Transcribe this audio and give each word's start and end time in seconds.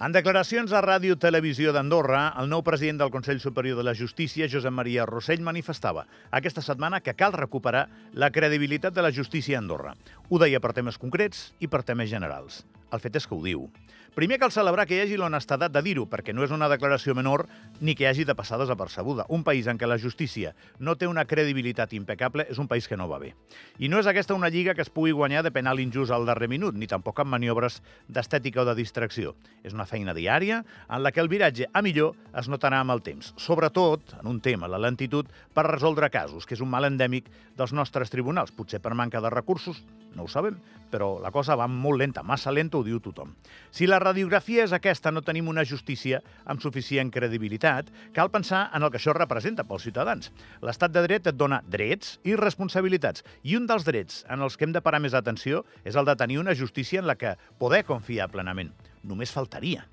En 0.00 0.14
declaracions 0.16 0.70
a 0.72 0.80
Ràdio 0.80 1.12
Televisió 1.20 1.74
d'Andorra, 1.76 2.22
el 2.40 2.48
nou 2.48 2.62
president 2.64 3.02
del 3.02 3.10
Consell 3.12 3.42
Superior 3.42 3.76
de 3.76 3.84
la 3.84 3.92
Justícia, 3.98 4.48
Josep 4.48 4.72
Maria 4.72 5.04
Rossell, 5.04 5.44
manifestava 5.44 6.06
aquesta 6.40 6.64
setmana 6.64 7.02
que 7.04 7.12
cal 7.12 7.36
recuperar 7.36 7.84
la 8.16 8.32
credibilitat 8.32 8.96
de 8.96 9.04
la 9.04 9.12
justícia 9.12 9.58
a 9.58 9.60
Andorra. 9.60 9.92
Ho 10.30 10.40
deia 10.40 10.64
per 10.64 10.72
temes 10.72 10.96
concrets 10.96 11.50
i 11.60 11.68
per 11.68 11.84
temes 11.84 12.08
generals. 12.08 12.62
El 12.90 13.00
fet 13.00 13.16
és 13.16 13.26
que 13.26 13.36
ho 13.36 13.42
diu. 13.44 13.68
Primer 14.10 14.40
cal 14.42 14.50
celebrar 14.50 14.88
que 14.90 14.96
hi 14.96 15.04
hagi 15.04 15.16
l'honestedat 15.20 15.70
de 15.70 15.80
dir-ho, 15.86 16.02
perquè 16.10 16.32
no 16.34 16.42
és 16.42 16.50
una 16.50 16.66
declaració 16.68 17.14
menor 17.14 17.44
ni 17.78 17.94
que 17.94 18.08
hagi 18.08 18.24
de 18.26 18.34
passar 18.34 18.58
desapercebuda. 18.58 19.28
Un 19.30 19.44
país 19.46 19.68
en 19.70 19.78
què 19.78 19.86
la 19.86 20.00
justícia 20.02 20.50
no 20.80 20.96
té 20.98 21.06
una 21.06 21.24
credibilitat 21.30 21.94
impecable 21.94 22.48
és 22.50 22.58
un 22.58 22.66
país 22.66 22.88
que 22.90 22.98
no 22.98 23.06
va 23.08 23.20
bé. 23.22 23.36
I 23.78 23.86
no 23.88 24.00
és 24.02 24.08
aquesta 24.10 24.34
una 24.34 24.50
lliga 24.50 24.74
que 24.74 24.82
es 24.82 24.90
pugui 24.90 25.14
guanyar 25.14 25.44
de 25.46 25.52
penal 25.54 25.78
injust 25.78 26.10
al 26.10 26.26
darrer 26.26 26.48
minut, 26.50 26.74
ni 26.74 26.90
tampoc 26.90 27.22
amb 27.22 27.30
maniobres 27.36 27.78
d'estètica 28.08 28.64
o 28.64 28.66
de 28.66 28.74
distracció. 28.74 29.36
És 29.62 29.78
una 29.78 29.86
feina 29.86 30.16
diària 30.16 30.64
en 30.88 31.04
la 31.04 31.14
que 31.14 31.22
el 31.22 31.30
viratge 31.30 31.70
a 31.72 31.80
millor 31.80 32.18
es 32.34 32.50
notarà 32.50 32.82
amb 32.82 32.96
el 32.96 33.04
temps. 33.06 33.30
Sobretot, 33.38 34.16
en 34.18 34.26
un 34.26 34.42
tema, 34.42 34.66
la 34.66 34.82
lentitud 34.82 35.30
per 35.54 35.68
resoldre 35.70 36.10
casos, 36.10 36.50
que 36.50 36.58
és 36.58 36.64
un 36.64 36.72
mal 36.74 36.90
endèmic 36.90 37.30
dels 37.54 37.72
nostres 37.72 38.10
tribunals, 38.10 38.50
potser 38.50 38.82
per 38.82 38.96
manca 38.98 39.22
de 39.22 39.30
recursos, 39.30 39.84
no 40.16 40.26
ho 40.26 40.28
sabem, 40.28 40.58
però 40.90 41.20
la 41.22 41.30
cosa 41.30 41.54
va 41.54 41.68
molt 41.70 42.02
lenta, 42.02 42.24
massa 42.26 42.50
lenta, 42.50 42.79
ho 42.80 42.84
diu 42.86 43.00
tothom. 43.04 43.34
Si 43.70 43.86
la 43.88 44.00
radiografia 44.02 44.64
és 44.64 44.74
aquesta, 44.76 45.12
no 45.12 45.22
tenim 45.24 45.48
una 45.52 45.64
justícia 45.68 46.22
amb 46.44 46.62
suficient 46.64 47.12
credibilitat, 47.14 47.92
cal 48.16 48.32
pensar 48.32 48.66
en 48.74 48.82
el 48.82 48.90
que 48.90 49.00
això 49.00 49.14
representa 49.16 49.66
pels 49.68 49.86
ciutadans. 49.88 50.32
L'estat 50.64 50.94
de 50.96 51.04
dret 51.06 51.30
et 51.30 51.38
dona 51.38 51.62
drets 51.68 52.18
i 52.24 52.36
responsabilitats, 52.40 53.24
i 53.44 53.56
un 53.60 53.68
dels 53.70 53.86
drets 53.86 54.24
en 54.28 54.42
els 54.42 54.56
que 54.56 54.66
hem 54.66 54.74
de 54.74 54.82
parar 54.84 55.02
més 55.04 55.14
atenció 55.14 55.64
és 55.84 55.96
el 55.96 56.08
de 56.08 56.16
tenir 56.16 56.40
una 56.40 56.56
justícia 56.56 57.00
en 57.00 57.08
la 57.08 57.18
que 57.20 57.36
poder 57.58 57.84
confiar 57.88 58.30
plenament. 58.32 58.74
Només 59.04 59.32
faltaria. 59.32 59.86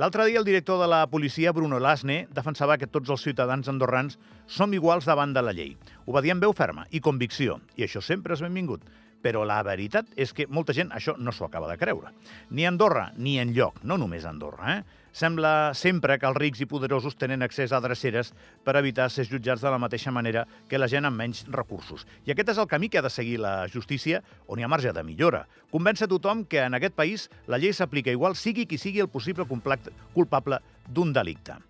L'altre 0.00 0.24
dia 0.24 0.40
el 0.40 0.46
director 0.48 0.78
de 0.80 0.86
la 0.88 1.02
policia, 1.12 1.52
Bruno 1.52 1.76
Lasne, 1.78 2.22
defensava 2.32 2.78
que 2.80 2.88
tots 2.88 3.10
els 3.12 3.20
ciutadans 3.26 3.68
andorrans 3.68 4.16
som 4.48 4.72
iguals 4.72 5.04
davant 5.04 5.34
de 5.36 5.42
la 5.44 5.52
llei. 5.52 5.74
Ho 6.06 6.16
va 6.16 6.22
dir 6.24 6.32
amb 6.32 6.40
veu 6.40 6.54
ferma 6.56 6.86
i 6.90 7.02
convicció, 7.04 7.58
i 7.76 7.84
això 7.84 8.00
sempre 8.00 8.32
és 8.32 8.40
benvingut 8.40 8.88
però 9.22 9.44
la 9.46 9.62
veritat 9.64 10.10
és 10.18 10.34
que 10.34 10.48
molta 10.50 10.74
gent 10.76 10.90
això 10.92 11.14
no 11.18 11.32
s'ho 11.32 11.46
acaba 11.46 11.70
de 11.70 11.78
creure. 11.78 12.10
Ni 12.50 12.66
a 12.66 12.72
Andorra, 12.72 13.12
ni 13.16 13.38
en 13.40 13.54
lloc, 13.54 13.80
no 13.86 13.96
només 13.96 14.26
a 14.26 14.32
Andorra. 14.34 14.76
Eh? 14.76 15.00
Sembla 15.12 15.72
sempre 15.76 16.16
que 16.18 16.26
els 16.26 16.38
rics 16.40 16.62
i 16.64 16.66
poderosos 16.66 17.18
tenen 17.20 17.44
accés 17.44 17.72
a 17.72 17.80
dreceres 17.84 18.32
per 18.64 18.78
evitar 18.80 19.10
ser 19.12 19.26
jutjats 19.28 19.60
de 19.60 19.70
la 19.70 19.80
mateixa 19.80 20.10
manera 20.10 20.46
que 20.68 20.80
la 20.80 20.88
gent 20.88 21.04
amb 21.04 21.20
menys 21.20 21.44
recursos. 21.52 22.06
I 22.24 22.32
aquest 22.32 22.54
és 22.54 22.60
el 22.62 22.68
camí 22.68 22.88
que 22.88 22.98
ha 22.98 23.04
de 23.04 23.12
seguir 23.12 23.38
la 23.44 23.68
justícia, 23.68 24.22
on 24.48 24.58
hi 24.58 24.64
ha 24.64 24.72
marge 24.72 24.92
de 24.92 25.04
millora. 25.04 25.44
Convèncer 25.70 26.08
tothom 26.08 26.46
que 26.48 26.64
en 26.64 26.78
aquest 26.80 26.96
país 26.96 27.28
la 27.46 27.60
llei 27.60 27.76
s'aplica 27.76 28.12
igual 28.12 28.36
sigui 28.36 28.64
qui 28.66 28.80
sigui 28.80 29.04
el 29.04 29.12
possible 29.12 29.44
culpable 29.46 30.62
d'un 30.88 31.12
delicte. 31.12 31.60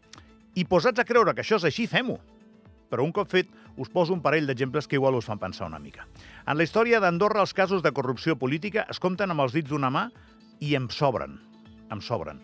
I 0.54 0.64
posats 0.68 1.00
a 1.00 1.08
creure 1.08 1.34
que 1.34 1.42
això 1.42 1.58
és 1.58 1.66
així, 1.66 1.88
fem-ho 1.90 2.20
però 2.92 3.06
un 3.08 3.14
cop 3.16 3.30
fet 3.32 3.48
us 3.80 3.88
poso 3.88 4.12
un 4.12 4.20
parell 4.20 4.44
d'exemples 4.46 4.86
que 4.86 4.98
igual 5.00 5.16
us 5.16 5.24
fan 5.30 5.40
pensar 5.40 5.66
una 5.70 5.80
mica. 5.80 6.04
En 6.44 6.58
la 6.60 6.66
història 6.66 7.00
d'Andorra, 7.00 7.40
els 7.40 7.56
casos 7.56 7.80
de 7.82 7.94
corrupció 7.96 8.36
política 8.36 8.84
es 8.92 9.00
compten 9.00 9.32
amb 9.32 9.40
els 9.46 9.56
dits 9.56 9.72
d'una 9.72 9.88
mà 9.88 10.10
i 10.60 10.74
em 10.76 10.90
sobren. 10.92 11.38
Em 11.88 12.04
sobren. 12.04 12.42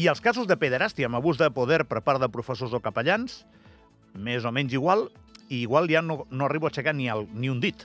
I 0.00 0.08
els 0.08 0.24
casos 0.24 0.48
de 0.48 0.56
pederàstia 0.56 1.10
amb 1.10 1.20
abús 1.20 1.36
de 1.36 1.50
poder 1.52 1.84
per 1.84 2.00
part 2.00 2.22
de 2.22 2.30
professors 2.32 2.72
o 2.72 2.80
capellans, 2.80 3.42
més 4.16 4.48
o 4.48 4.52
menys 4.52 4.72
igual, 4.72 5.10
i 5.52 5.60
igual 5.66 5.90
ja 5.92 6.00
no, 6.00 6.22
no 6.30 6.48
arribo 6.48 6.66
a 6.66 6.72
aixecar 6.72 6.96
ni, 6.96 7.10
el, 7.12 7.26
ni 7.36 7.52
un 7.52 7.60
dit, 7.60 7.84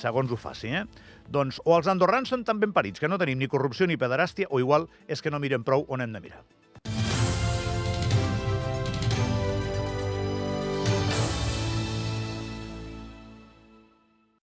segons 0.00 0.32
ho 0.32 0.40
faci, 0.40 0.72
eh? 0.72 0.86
Doncs 1.32 1.60
o 1.64 1.76
els 1.76 1.88
andorrans 1.92 2.32
són 2.32 2.46
tan 2.48 2.60
ben 2.60 2.72
parits 2.72 3.00
que 3.00 3.08
no 3.08 3.20
tenim 3.20 3.38
ni 3.38 3.52
corrupció 3.52 3.86
ni 3.86 4.00
pederàstia, 4.00 4.48
o 4.48 4.60
igual 4.64 4.88
és 5.08 5.20
que 5.20 5.30
no 5.30 5.40
mirem 5.42 5.64
prou 5.64 5.84
on 5.92 6.00
hem 6.00 6.16
de 6.16 6.24
mirar. 6.24 6.40